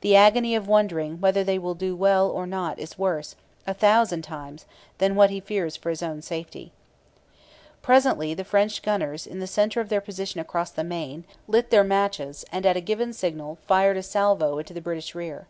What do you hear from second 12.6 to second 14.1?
at a given signal, fired a